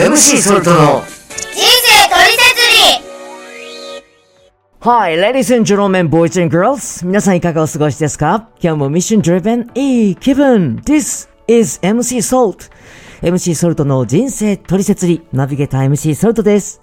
[0.00, 2.60] MC ソルトの人生トリセツ
[3.02, 4.04] リ
[4.80, 7.04] Hi, ladies and gentlemen, boys and girls.
[7.06, 8.48] 皆さんいかがお過ごしですか？
[8.62, 12.70] 今日もミッション driven いい気分 This is MC Salt.
[13.22, 16.80] MC ソルトの人生トリセツリナビゲーター MC ソルトです。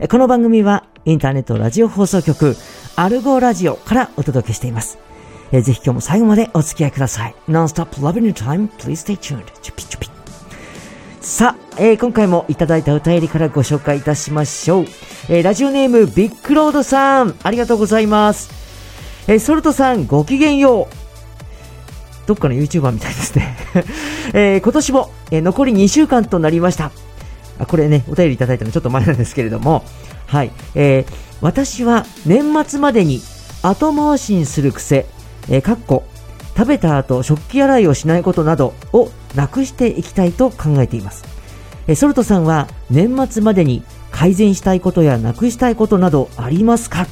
[0.00, 2.54] えこの番組はインターネットラジオ放送局
[2.96, 4.98] アルゴラジオからお届けしています。
[5.52, 7.34] えーぜひ今日も最後までお付き合いください。
[7.48, 8.68] Non-stop loving your time.
[8.78, 9.44] Please stay tuned.
[9.62, 10.10] チュピチュピ。
[11.28, 14.84] さあ、えー今回もいただいたお便りからご紹介いたしましょう。
[15.28, 18.48] えーラジオネームビッグロードさん、ありがとうございます。
[19.28, 22.26] えーソルトさん、ごきげんよう。
[22.26, 23.56] どっかの YouTuber みたいですね。
[24.32, 26.92] えー今年も、えー残り2週間となりました。
[27.58, 29.84] あこれね、お便りいただいたのちょっと前なんですけれども、
[30.26, 30.50] はい。
[30.74, 33.22] えー私は年末までに
[33.62, 35.04] 後回しにする癖、
[35.50, 36.04] えーかっこ、
[36.58, 41.24] 食べた後食器洗いをしないことなどをなくしていきたいと考えています。
[41.86, 47.06] えソルトさんは年末までに改善したいことやなくしたいことなどありますか？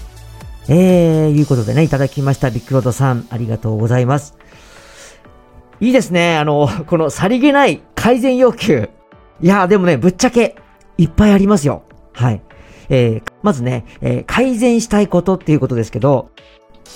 [0.69, 2.51] えー、いうことでね、いただきました。
[2.51, 4.37] ビッグロードさん、ありがとうございます。
[5.79, 6.37] いいですね。
[6.39, 8.91] あの、このさりげない改善要求。
[9.41, 10.57] いやーでもね、ぶっちゃけ、
[10.99, 11.85] いっぱいありますよ。
[12.13, 12.43] はい。
[12.89, 16.31] えー、まずね、えー改善したいことっていうことですけど、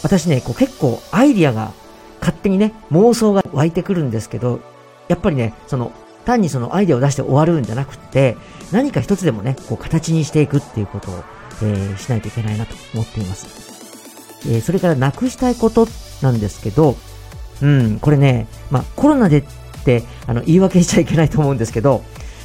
[0.02, 1.72] 私ね、こう結構アイディアが
[2.20, 4.60] 勝手にね、妄想が湧いてくるんですけど、
[5.08, 5.92] やっぱりね、その、
[6.24, 8.36] 単にそのアイデアを出して終わるんじゃなくって、
[8.72, 11.24] 何か一つでもね、こう形にしていくっていうことを、
[11.62, 13.46] えーしないといけないなと思っています。
[14.46, 15.86] えーそれからなくしたいこと
[16.22, 16.96] なんですけど、
[17.62, 19.44] うん、これね、まあコロナでっ
[19.84, 22.02] て、あの、言い訳しちゃいけないと思うんですけど、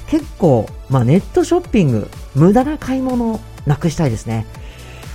[0.08, 4.46] 結構、まあネットショッピング、無駄な買い物をなくしたいですね。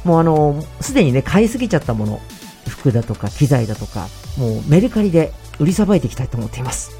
[0.04, 2.20] もうあの、すでにね、買いすぎちゃったもの、
[2.68, 6.98] 服だとか機材だとか、もうメルカリで売りさばいていきたいと思っています。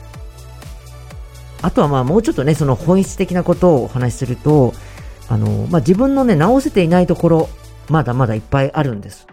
[1.62, 4.72] あとはまあもうちょっとね、その本質的なことをお話しすると、
[5.28, 7.48] あの、まあ自分のね、直せていないところ、
[7.88, 9.26] まだまだいっぱいあるんです。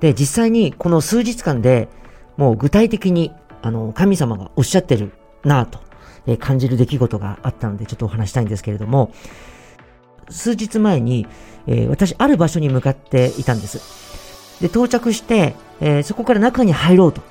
[0.00, 1.88] で、実際にこの数日間で
[2.36, 3.32] もう具体的に、
[3.62, 5.12] あの、神様がおっしゃってる
[5.44, 5.80] なぁと、
[6.26, 9.12] え感じる出来事があったのでちょっとお話したいんですけれども、
[10.28, 11.26] 数日前に、
[11.66, 13.80] えー私、ある場所に向かっていたんです。
[14.60, 17.22] で、到着して、えーそこから中に入ろうと、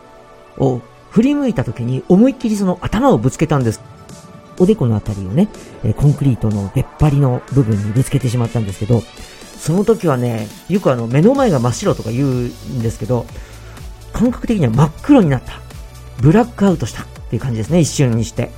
[0.57, 3.81] を振り向いた時に思いっきりその頭をぶつけたんです。
[4.57, 5.49] おでこのあたりをね、
[5.83, 9.01] えコンクリートの出っ張りの部分にぶつけてしまったんですけど、
[9.57, 13.25] その時はね、よくあの、目の前が真っ白とか言うんですけど、
[14.13, 15.59] 感覚的には真っ黒になった。
[16.21, 18.51] ブラックアウトしたっていう感じですね、一瞬にして。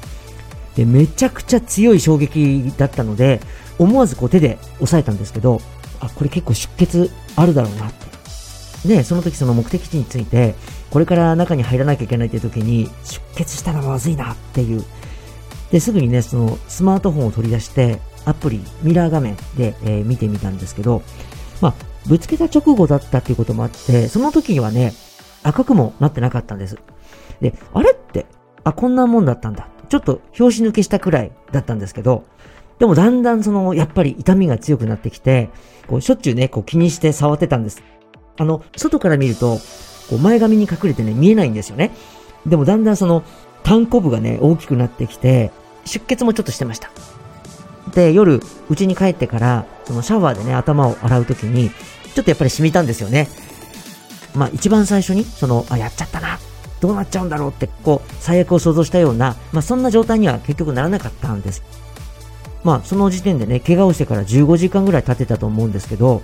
[0.76, 3.40] で、めちゃくちゃ強い衝撃だったので、
[3.80, 5.62] 思わずこう手で押さえたんですけど、
[6.00, 8.17] あ、これ結構出血あるだろうなって。
[8.86, 10.56] で、その時その目的地について、
[10.90, 14.84] これから中に入らなきゃいけないっていう時に、出血したらまずいなっていう。
[15.72, 21.02] で、すぐにね、そのスマートフォンを取り出して、アプリ、ミラー画面で、えー見てみたんですけど、
[21.62, 21.74] まあ、
[22.08, 24.94] ぶつけた直後だったっていうこともあって、その時にはね、
[25.44, 26.78] 赤くもなってなかったんです。
[27.42, 28.26] で、あれって、
[28.64, 29.68] あ、こんなもんだったんだ。
[29.90, 32.26] ちょっと拍子抜けしたくらいだったんですけど、
[32.80, 35.50] でもだんだんその、やっぱり痛みが強くなってきて、
[35.88, 37.82] こう、しょっちゅうね、こう気にして触ってたんです。
[38.38, 39.60] あの、外から見ると、
[40.10, 41.92] こう前髪に隠れてね、見えないんですよね。
[42.46, 43.24] でもだんだんその、
[43.64, 45.52] 単コ部がね、大きくなってきて、
[45.86, 46.90] 出血もちょっとしてました。
[47.94, 51.72] で、夜、家に帰ってから、そのシャワーでね、頭を洗うときに、
[52.14, 53.28] ちょっとやっぱり染みたんですよね。
[54.36, 56.40] まあ一番最初に、その、あ、やっちゃったな、
[56.80, 61.64] どうなっちゃうんだろうって、こう、最悪を想像したような、まあそんな状態には結局ならなかったんです。
[62.64, 66.22] まあその時点でね、怪我をしてから15時間ぐらい経ってたと思うんですけど、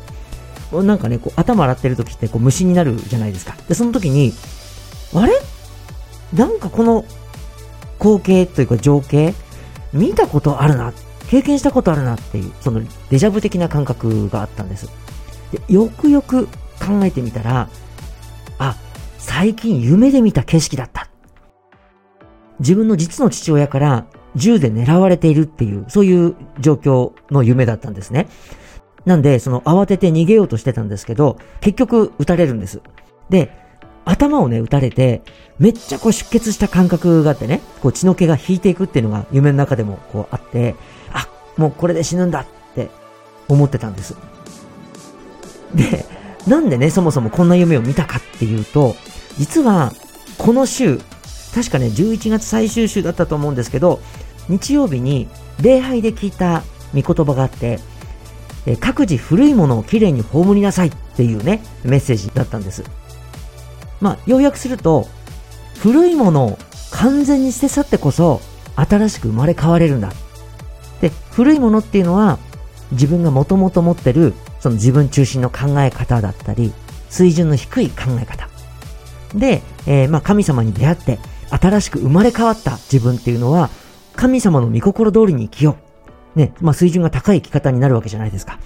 [0.71, 3.55] なんかね、こう頭洗ってる時ってこう虫になるじゃないですか。
[3.67, 4.33] で、その時に、
[5.13, 5.33] あれ？
[6.33, 7.05] なんかこの
[7.99, 9.35] 光景というか情景、
[9.93, 10.93] 見たことあるな、
[11.29, 14.89] 経験したことあるなっていう、そのデジャブ的な感覚があったんです。
[15.51, 16.47] でよくよく
[16.79, 17.69] 考えてみたら、
[18.57, 18.75] あ、
[19.19, 21.07] 最近夢で見た景色だった。
[22.59, 24.05] 自分の実の父親から
[24.35, 28.27] 銃で狙われているっていう、そういう状況の夢だったんですね。
[29.05, 32.81] なんで、その慌てて逃げようとしてたんですけど、結局撃たれるんです。
[33.29, 33.51] で、
[34.05, 35.21] 頭をね、撃たれて、
[35.59, 40.75] めっちゃこう出血した感覚があってね、こう血の気が引いていくっていうのが夢の中でもこうあって、
[41.11, 41.27] あ、
[41.57, 42.45] もうこれで死ぬんだっ
[42.75, 42.89] て
[43.47, 44.15] 思ってたんです。
[45.73, 46.05] で、
[46.47, 48.95] なんでね、そもそもこんな夢を見たかっていうと、
[49.37, 49.91] 実は、
[50.37, 50.99] この週、
[51.53, 53.99] 確かね、11月最終週だったと思うんですけど、
[54.49, 55.27] 日曜日に
[55.61, 56.63] 礼拝で聞いた
[56.93, 57.79] 御言葉があって、
[58.65, 62.83] え各自古いものをきれいに葬りなさいっていうね、メッセージだったんです。
[64.01, 65.07] まあ、要約すると、
[65.79, 66.59] 古いものを
[66.91, 68.41] 完全に捨て去ってこそ、
[68.75, 70.11] 新しく生まれ変われるんだ。
[71.01, 72.39] で、古いものっていうのは、
[72.91, 76.73] 自分がもともと持ってる、その自分中心の考え方だったり、
[77.09, 78.47] 水準の低い考え方。
[79.35, 81.19] で、えー、まあ神様に出会って、
[81.49, 83.69] 新しく生まれ変わった自分っていうのは、
[84.15, 85.82] 神様の御心通りに生きよう。
[86.35, 88.59] ね、まあ水準が高い生き方になるわけじゃないですか。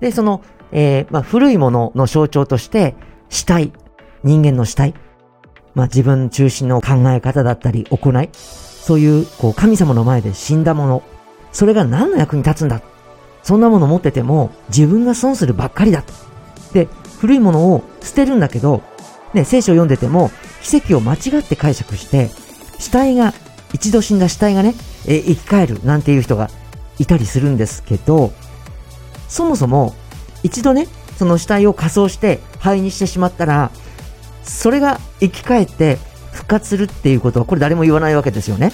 [0.00, 0.42] で、その、
[0.72, 2.94] えー、まあ古いものの象徴として、
[3.28, 3.72] 死体、
[4.24, 4.94] 人間の死体、
[5.74, 11.02] まあ自分中心の考え方だったり行い、そういう、こう神様の前で死んだもの、
[11.52, 12.82] それが何の役に立つんだ。
[13.42, 16.02] そんなものを持ってても自分が損するばっかりだ。
[16.02, 16.12] と。
[16.74, 16.88] で、
[17.20, 18.82] 古いものを捨てるんだけど、
[19.34, 20.30] ね、聖書を読んでても、
[20.62, 22.30] 奇跡を間違って解釈して、
[22.78, 23.32] 死体が、
[23.72, 24.74] 一度死んだ死体がね、
[25.06, 26.50] え生き返るなんていう人が
[26.98, 28.32] いたりするんですけど、
[29.28, 29.94] そもそも、
[30.42, 33.70] 一度ね、その死体を仮装して灰にしてしまったら、
[34.42, 35.98] それが生き返って
[36.32, 38.72] 復活するっていうことは、これ誰も言わないわけですよね。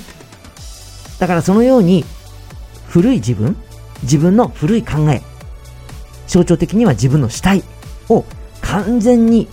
[1.18, 2.04] だからそのように、
[2.88, 3.56] 古い自分、
[4.02, 5.22] 自分の古い考え、
[6.26, 7.64] 象徴的には自分の死体
[8.08, 8.24] を
[8.60, 9.48] 完全に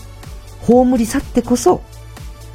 [0.61, 1.81] 葬り去ってこそ、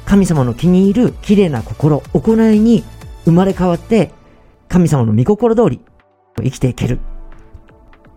[0.05, 2.83] 神様の気に入る綺麗な心、行いに
[3.25, 4.11] 生まれ変わって、
[4.69, 5.81] 神様の御心通り
[6.43, 6.99] 生きていける。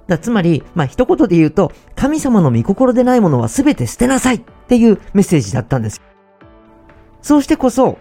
[0.06, 6.02] だつまり、まあ、一言で言うと、神様の御心でないものは全て捨てなさいっていうメッセージだったんです。
[7.22, 7.99] そうしてこそ、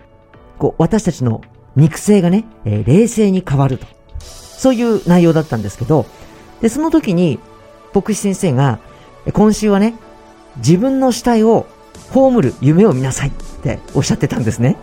[0.57, 1.41] こう、私たちの
[1.75, 3.85] 肉声がね、えー、冷静に変わると。
[4.19, 6.05] そういう内容だったんですけど、
[6.61, 7.39] で、その時に、
[7.93, 8.79] 牧師先生が、
[9.33, 9.93] 今週はね、
[10.57, 11.67] 自分の死体を
[12.11, 13.31] 葬る夢を見なさいっ
[13.61, 14.77] ておっしゃってたんですね。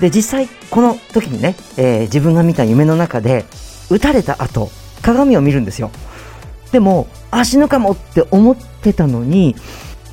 [0.00, 3.44] で、実際、この時にね、えー、自分が見た夢の中で、
[3.92, 4.70] 撃たれた後、
[5.02, 5.90] 鏡を見るんですよ。
[6.70, 9.54] でも、あ、死ぬかもって思ってたのに、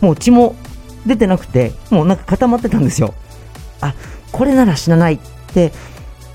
[0.02, 0.56] もう血も
[1.06, 3.14] 出てなくて、もうなんか固まってたんですよ。
[3.82, 3.94] あ、
[4.32, 5.20] これなら死なないっ
[5.54, 5.72] て、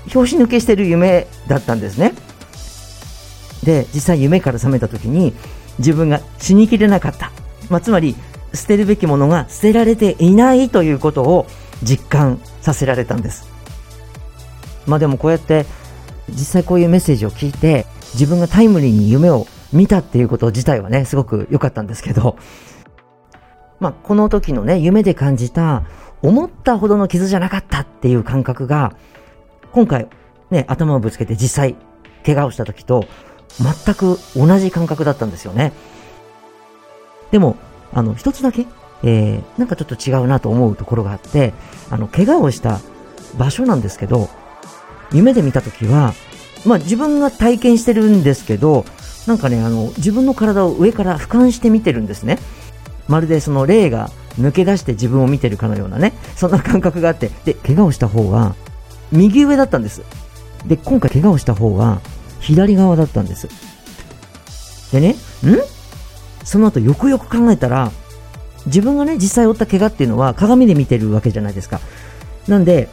[0.07, 2.13] 拍子抜けしてる夢だったんですね。
[3.63, 5.33] で、実際夢から覚めた時に、
[5.79, 7.31] 自分が死にきれなかった。
[7.69, 8.15] まあ、つまり、
[8.55, 11.45] 捨てるべきものが捨てられていないということを
[11.83, 13.47] 実感させられたんです。
[14.85, 15.65] まあでもこうやって
[16.29, 22.37] 実際こういうメッセージを聞いて自分がタイムリーに夢を見たっていうこと自体はね、すごく良かったんですけど、
[23.79, 25.83] まあこの時のね、夢で感じた
[26.21, 28.95] 思ったほどの傷じゃなかったっていう感覚が
[29.71, 30.07] 今回
[30.49, 31.75] ね、頭をぶつけて実際
[32.25, 33.05] 怪我をした時と
[33.59, 35.73] 全く同じ感覚だったんですよね。
[37.31, 37.57] でも、
[37.93, 38.65] あの、一つだけ、
[39.03, 41.53] えー、なんかちょっと違うなと思うところがあって、
[41.89, 42.79] あの、怪我をした
[43.37, 44.29] 場所なんですけど、
[45.11, 46.13] 夢で見たときは、
[46.65, 48.85] まあ自分が体験してるんですけど、
[49.27, 52.39] なんかね、あの、自分の体を上から俯瞰して見てるんですね。
[53.07, 54.09] まるでその霊が
[54.39, 58.55] 抜け出して自分を見てるかのようなね、そんな感覚があって、で、怪我をした方は、
[59.11, 60.01] 右上だったんです。
[60.65, 62.01] で、今回怪我をした方は、
[62.39, 63.47] 左側だったんです。
[64.91, 65.15] でね、ん？
[66.43, 67.91] その後よくよく考えたら、
[68.67, 71.79] 自分がね、実際負った怪我っていうのは鏡で見てるわけじゃないですか。
[72.47, 72.89] なんで、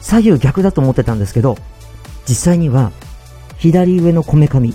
[0.00, 1.56] 左右逆だと思ってたんですけど、
[2.26, 2.92] 実際には、
[3.58, 4.74] 左上のこめかみ、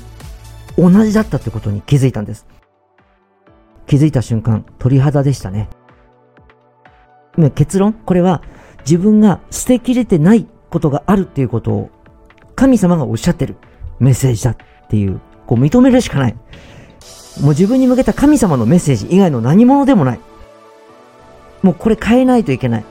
[0.78, 2.46] 同じだったってことに気づいたんです。
[3.88, 5.70] 気づいた瞬間、鳥肌でしたね。
[7.56, 7.94] 結論？
[7.94, 8.42] これは、
[8.82, 11.90] 自分が捨てきれてないことがあるっていうことを、
[12.56, 13.56] 神様がおっしゃってる
[14.00, 14.58] メッセージだっ
[14.90, 16.36] ていう、こう認めるしかない。
[17.42, 20.20] もう自分に向けた神様のメッセージ以外の何者でもない。
[21.62, 22.86] もうこれ変えないといけない。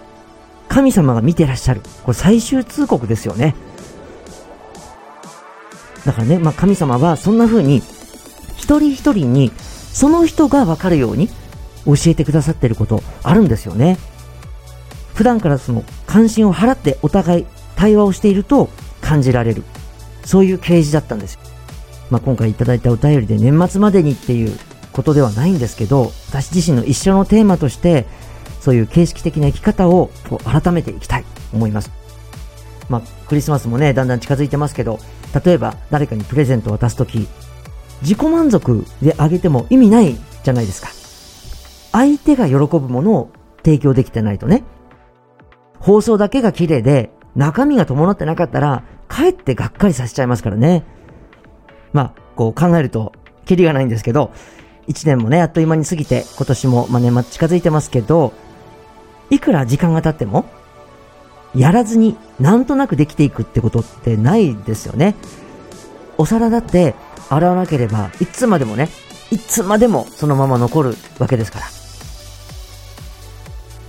[0.74, 1.82] 神様が見てらっしゃる。
[2.02, 3.54] これ最終通告ですよね。
[6.04, 7.76] だからね、まあ神様はそんな風に、
[8.56, 9.52] 一人一人に、
[9.92, 11.28] その人がわかるように
[11.86, 13.98] 教えてくださってることあるんですよね。
[15.14, 18.68] 普段からその関心を払ってお互い対話をしていると
[19.00, 19.62] 感じられる。
[20.24, 21.40] そういう啓示だったんですよ。
[22.10, 24.58] まあ、今回いただいたお便りで年末までにっていう
[24.90, 28.06] ことではないんですけど、私自身の一生のテーマとして、
[28.64, 30.10] そういう形式的な生き方を
[30.50, 31.92] 改めていきたいと思います。
[32.88, 34.98] まあ、クリスマスもね、だんだん近づいてますけど、
[35.44, 37.28] 例えば誰かにプレゼントを渡すとき、
[38.00, 40.88] 自己満足であげても意味ないじゃないですか。
[41.92, 43.30] 相手が喜ぶものを
[43.62, 44.64] 提供できてないとね。
[45.78, 50.84] 放送だけが綺麗で、中身が伴ってなかったら、かえってがっかりさせちゃいますからね。
[51.92, 53.12] まあ、こう考えると、
[53.44, 54.32] キリがないんですけど、
[54.86, 58.32] 一年もね、あっという間に過ぎて、今年も、まあ、年末近づいてますけど、
[59.30, 60.46] いくら時間が経っても、
[61.54, 65.14] やらずになんとなくできていくってことってないですよね。
[66.18, 66.94] お皿だって
[67.30, 68.88] 洗わなければ、いつまでもね、
[69.30, 71.66] いつまでもそのまま残るわけですから。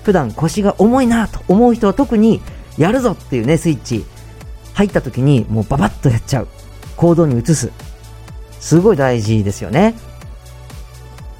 [0.03, 2.41] 普段腰が重いなと思う人は特に
[2.77, 4.05] やるぞっていうね、スイッチ
[4.73, 6.47] 入った時にもうババッとやっちゃう。
[6.95, 7.71] 行動に移す。
[8.59, 9.95] すごい大事ですよね。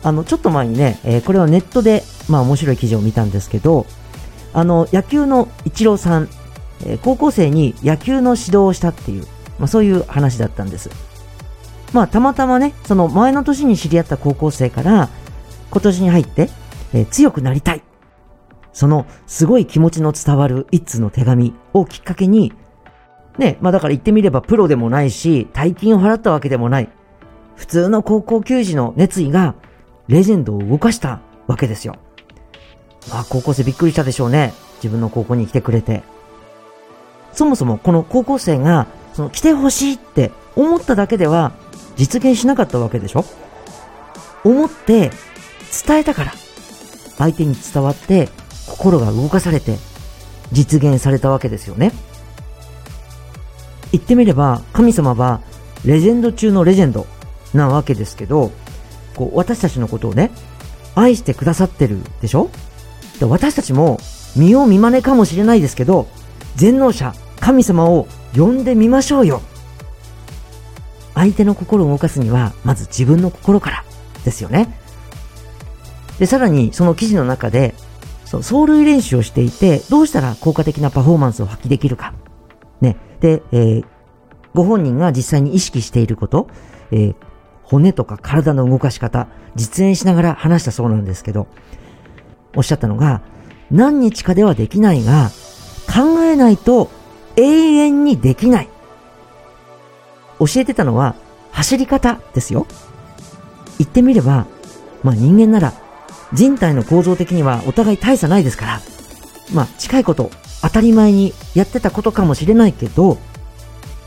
[0.04, 3.86] あの、ちょっと前にね、えー、これはネットで、まあ面白い記事を見たんですけど、
[4.54, 6.30] あの、野球のイチローさん、
[6.86, 9.24] えー、高校生に野球の指導をしたっていう、
[9.60, 10.90] まあそういう話だったんです。
[11.94, 15.10] まあたまたまね、その前の年に知り合った高校生から、
[15.72, 16.50] 今年に入って、
[16.94, 17.84] えー、強くなりたい。
[18.74, 22.52] そのすごい気持ちの伝わる一通の手紙をきっかけに、
[23.38, 26.90] ね、まあだから言ってみればプロでもないし、大金を払ったわけでもない。
[27.56, 29.56] 普通の高校球児の熱意が
[30.08, 31.96] レジェンドを動かしたわけですよ。
[33.12, 34.54] あ高校生びっくりしたでしょうね。
[34.78, 36.04] 自分の高校に来てくれて。
[37.34, 41.52] そもそもこの高校生がその来てほしいって思っただけでは
[41.98, 43.26] 実現しなかったわけでしょ？
[44.44, 45.12] 思って
[45.86, 46.34] 伝えたから
[47.18, 48.30] 相手に伝わって
[48.68, 49.78] 心が動かされて
[50.52, 51.92] 実現されたわけですよね。
[53.92, 55.42] 言ってみれば神様は
[55.86, 57.06] レジェンド中のレジェンド
[57.54, 58.52] なわけですけど、
[59.16, 60.32] こう私たちのことをね、
[60.96, 62.50] 愛してくださってるでしょ？
[63.24, 64.00] 私たちも
[64.36, 66.08] 見よう見まねかもしれないですけど、
[66.56, 69.42] 全能者、神様を呼んでみましょうよ。
[71.14, 73.84] 相手の心を動かすには、まず自分の心から
[74.26, 74.78] ですよね。
[76.20, 77.74] で、さらにその記事の中で、
[78.26, 82.14] そう走塁練習をしていて、どうしたら効果的なパフォーマンスを発揮できるか。
[82.82, 82.98] ね。
[83.22, 83.86] で、えー、
[84.54, 86.48] ご本人が実際に意識していること、
[86.92, 87.16] えー、
[87.64, 91.48] 骨とか体の動かし方、実演しながら話したそうなんですけど、
[92.56, 93.22] おっしゃったのが、
[93.72, 95.32] 何日かではできないが、
[95.88, 96.90] 考えないと
[97.36, 98.70] 永遠にできない。
[100.40, 101.16] 教えてたのは、
[101.52, 102.68] 走り方ですよ。
[103.78, 104.46] 言ってみれば、
[105.04, 105.74] まあ人間なら、
[106.34, 108.82] 人体の構造的にはお互い大差ないですから、
[109.54, 110.32] まあ近いこと、
[110.62, 113.18] 当たり前にやってたことかもしれないけど、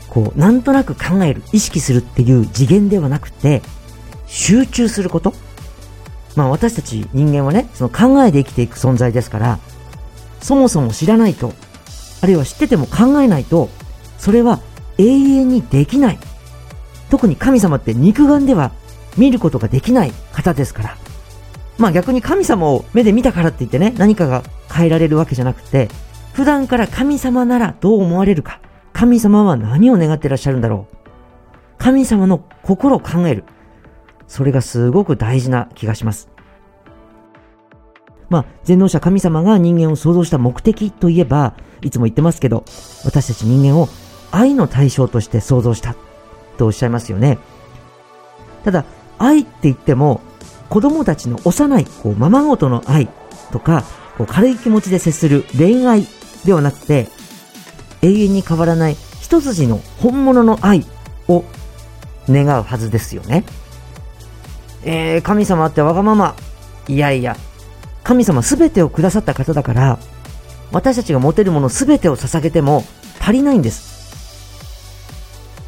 [0.09, 3.61] こう、なんとなく考える、意識するっていう次元ではなくて、
[4.27, 5.33] 集中すること。
[6.35, 9.59] まあ私たち人間はね、その考えで生きていく存在ですから、
[10.41, 11.53] そもそも知らないと、
[12.21, 13.69] あるいは知ってても考えないと、
[14.17, 14.59] それは
[14.97, 16.19] 永遠にできない。
[17.09, 18.71] 特に神様って肉眼では
[19.17, 20.97] 見ることができない方ですから。
[21.77, 25.89] まあ逆に神様を目で見たからって言ってね、何かが変えられるわけじゃなくて、
[26.33, 28.59] 普段から神様ならどう思われるか。
[28.93, 30.95] 神様は何を願ってらっしゃるんだろう。
[31.77, 33.45] 神様の心を考える。
[34.29, 36.29] それがすごく大事な気がします。
[38.29, 42.63] まあ、全能者神様が人間を創造した目的といえば、いつも言ってますけど、
[43.03, 43.89] 私たち人間を
[44.31, 45.95] 愛の対象として創造した
[46.57, 47.39] とおっしゃいますよね。
[48.63, 48.85] ただ、
[49.17, 50.21] 愛って言っても、
[50.69, 53.09] 子供たちの幼い、こう、ままごとの愛
[53.51, 53.83] とか、
[54.17, 56.05] こう軽い気持ちで接する恋愛
[56.45, 57.07] ではなくて、
[58.03, 60.85] 永遠に変わらない一筋の本物の愛
[61.27, 61.43] を
[62.29, 63.43] 願うはずですよね。
[64.83, 66.35] えー、神様ってわがまま。
[66.87, 67.37] いやいや、
[68.03, 69.99] 神様すべてをくださった方だから、
[70.71, 72.83] 私たちが持てるものすべてを捧げても
[73.19, 73.89] 足りないんです。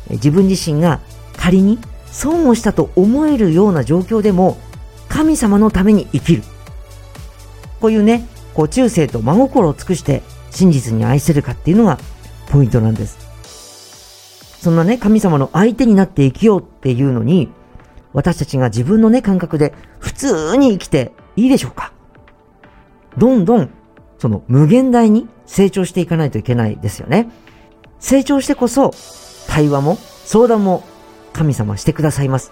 [0.09, 0.99] 自分自身が
[1.37, 4.57] 仮に損をしたと思えるような状況でも
[5.07, 6.43] 神様のために生きる。
[7.79, 11.99] こういうね、こう中世と真心を尽くして真実に愛せるかっていうのが
[12.49, 13.17] ポイントなんです。
[14.61, 17.49] そんなね、神様の相手になって生きようっていうのに、
[18.13, 21.93] 私たちが自分のね、感覚で普通に生きていいでしょうか
[23.17, 23.69] どんどん、
[24.17, 27.29] その無限大に成長していかないといけないですよね。
[27.99, 28.91] 成長してこそ、
[29.47, 30.83] 対話も相談も
[31.33, 32.51] 神様してくださいます。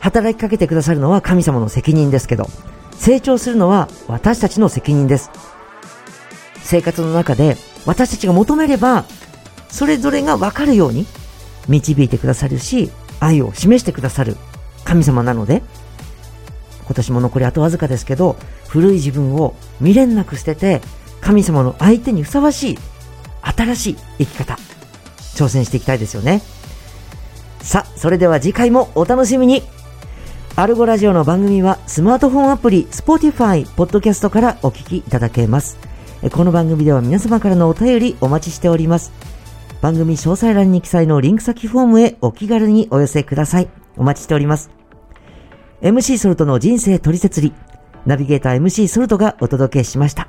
[0.00, 2.46] 働きかけてくださるのは神様の責任ですけど、
[2.92, 5.30] 成長するのは私たちの責任です。
[6.62, 7.56] 生活の中で
[7.86, 9.04] 私たちが求めれば、
[9.68, 11.06] それぞれがわかるように
[11.68, 14.36] 導いてくださるし、愛を示してくださる
[14.84, 15.62] 神様なので、
[16.86, 18.36] 今年も残りあとわずかですけど、
[18.66, 20.80] 古い自分を未練なく捨てて、
[21.20, 22.78] 神様の相手にふさわしい、
[23.42, 24.58] 新しい生き方、
[25.36, 26.42] 挑戦していきたいですよね。
[27.62, 29.62] さあ、それでは次回もお楽しみに
[30.56, 35.78] アルゴラジオの番組はスマートフォンアプリ、Spotify、Podcast からお聞きいただけます。
[36.32, 39.12] この番組では皆様からのお便りお待ちしております。
[39.80, 43.68] 番組詳細欄に記載のリンク先フォームへお気軽にお寄せください。
[43.96, 44.70] お待ちしております。
[45.80, 47.54] MC ソルトの人生取説理、
[48.04, 50.28] ナビゲーター MC ソルトがお届けしました。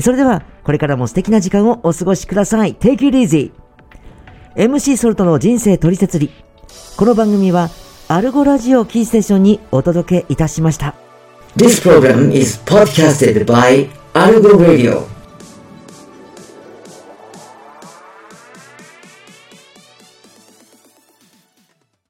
[0.00, 2.74] それでは、これからも素敵な時間をお過ごしください。
[2.74, 3.52] Take it easy!
[4.56, 6.30] MC ソルトの人生取説理。
[6.96, 7.68] この番組は、
[8.08, 10.94] アルゴラジオキーステーションにお届けいたしました。
[11.56, 15.17] This program is podcasted by Algo Radio.